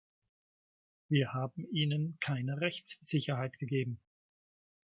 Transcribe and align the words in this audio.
Wir 1.09 1.31
haben 1.33 1.67
ihnen 1.71 2.17
keine 2.21 2.59
Rechtssicherheit 2.59 3.59
gegeben. 3.59 4.01